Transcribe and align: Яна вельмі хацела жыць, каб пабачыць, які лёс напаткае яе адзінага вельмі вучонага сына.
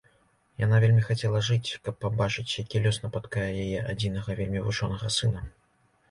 Яна 0.61 0.77
вельмі 0.83 1.01
хацела 1.09 1.41
жыць, 1.49 1.75
каб 1.87 1.99
пабачыць, 2.05 2.45
які 2.61 2.81
лёс 2.85 2.97
напаткае 3.03 3.43
яе 3.65 3.83
адзінага 3.93 4.37
вельмі 4.41 4.63
вучонага 4.69 5.11
сына. 5.17 5.45